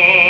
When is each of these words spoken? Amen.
Amen. 0.00 0.29